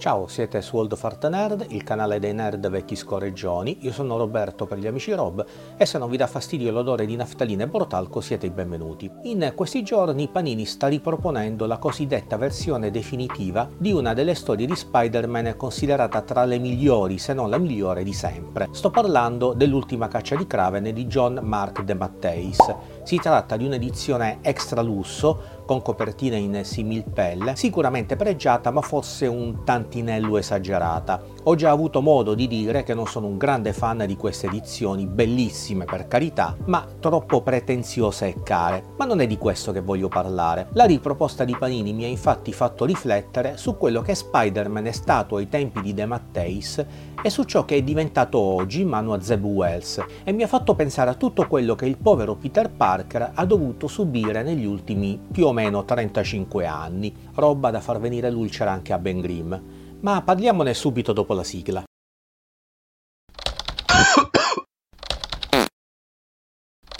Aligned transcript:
Ciao, 0.00 0.28
siete 0.28 0.62
su 0.62 0.78
Old 0.78 0.96
Fart 0.96 1.28
Nerd, 1.28 1.66
il 1.68 1.84
canale 1.84 2.18
dei 2.18 2.32
nerd 2.32 2.66
vecchi 2.70 2.96
scorreggioni. 2.96 3.80
Io 3.82 3.92
sono 3.92 4.16
Roberto 4.16 4.64
per 4.64 4.78
gli 4.78 4.86
amici 4.86 5.12
Rob 5.12 5.44
e 5.76 5.84
se 5.84 5.98
non 5.98 6.08
vi 6.08 6.16
dà 6.16 6.26
fastidio 6.26 6.72
l'odore 6.72 7.04
di 7.04 7.16
naftalina 7.16 7.64
e 7.64 7.66
bortalco 7.66 8.22
siete 8.22 8.46
i 8.46 8.50
benvenuti. 8.50 9.10
In 9.24 9.52
questi 9.54 9.82
giorni 9.82 10.28
Panini 10.28 10.64
sta 10.64 10.86
riproponendo 10.86 11.66
la 11.66 11.76
cosiddetta 11.76 12.38
versione 12.38 12.90
definitiva 12.90 13.68
di 13.76 13.92
una 13.92 14.14
delle 14.14 14.34
storie 14.34 14.64
di 14.64 14.74
Spider-Man 14.74 15.52
considerata 15.58 16.22
tra 16.22 16.46
le 16.46 16.58
migliori, 16.58 17.18
se 17.18 17.34
non 17.34 17.50
la 17.50 17.58
migliore 17.58 18.02
di 18.02 18.14
sempre. 18.14 18.68
Sto 18.70 18.88
parlando 18.88 19.52
dell'ultima 19.52 20.08
caccia 20.08 20.34
di 20.34 20.46
Kraven 20.46 20.94
di 20.94 21.06
John 21.08 21.40
Mark 21.42 21.82
De 21.82 21.92
Matteis. 21.92 22.56
Si 23.02 23.18
tratta 23.18 23.58
di 23.58 23.66
un'edizione 23.66 24.38
extra 24.40 24.80
lusso 24.80 25.58
con 25.70 25.82
copertina 25.82 26.34
in 26.34 26.64
similpelle, 26.64 27.54
sicuramente 27.54 28.16
pregiata 28.16 28.72
ma 28.72 28.80
forse 28.80 29.28
un 29.28 29.62
tantinello 29.62 30.36
esagerata. 30.36 31.22
Ho 31.44 31.54
già 31.54 31.70
avuto 31.70 32.02
modo 32.02 32.34
di 32.34 32.48
dire 32.48 32.82
che 32.82 32.92
non 32.92 33.06
sono 33.06 33.28
un 33.28 33.38
grande 33.38 33.72
fan 33.72 34.02
di 34.04 34.16
queste 34.16 34.48
edizioni, 34.48 35.06
bellissime 35.06 35.84
per 35.84 36.08
carità, 36.08 36.56
ma 36.64 36.84
troppo 36.98 37.42
pretenziose 37.42 38.26
e 38.26 38.42
care. 38.42 38.82
Ma 38.96 39.04
non 39.04 39.20
è 39.20 39.28
di 39.28 39.38
questo 39.38 39.70
che 39.70 39.80
voglio 39.80 40.08
parlare. 40.08 40.70
La 40.72 40.86
riproposta 40.86 41.44
di 41.44 41.54
Panini 41.56 41.92
mi 41.92 42.02
ha 42.02 42.08
infatti 42.08 42.52
fatto 42.52 42.84
riflettere 42.84 43.56
su 43.56 43.76
quello 43.76 44.02
che 44.02 44.16
Spider-Man 44.16 44.86
è 44.86 44.92
stato 44.92 45.36
ai 45.36 45.48
tempi 45.48 45.80
di 45.82 45.94
De 45.94 46.04
Matteis 46.04 46.84
e 47.22 47.30
su 47.30 47.44
ciò 47.44 47.64
che 47.64 47.76
è 47.76 47.82
diventato 47.82 48.38
oggi 48.38 48.80
in 48.80 48.88
mano 48.88 49.12
a 49.12 49.20
Zeb 49.20 49.44
Wells 49.44 50.02
e 50.24 50.32
mi 50.32 50.42
ha 50.42 50.46
fatto 50.46 50.74
pensare 50.74 51.10
a 51.10 51.14
tutto 51.14 51.46
quello 51.46 51.74
che 51.74 51.84
il 51.84 51.98
povero 51.98 52.34
Peter 52.34 52.70
Parker 52.70 53.32
ha 53.34 53.44
dovuto 53.44 53.88
subire 53.88 54.42
negli 54.42 54.64
ultimi 54.64 55.20
più 55.30 55.46
o 55.46 55.52
meno 55.52 55.59
35 55.84 56.66
anni, 56.66 57.14
roba 57.34 57.70
da 57.70 57.80
far 57.80 58.00
venire 58.00 58.30
l'ulcera 58.30 58.70
anche 58.70 58.92
a 58.92 58.98
Ben 58.98 59.20
Grimm. 59.20 59.54
Ma 60.00 60.22
parliamone 60.22 60.72
subito 60.72 61.12
dopo 61.12 61.34
la 61.34 61.44
sigla. 61.44 61.84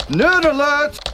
Nerd! 0.09 1.09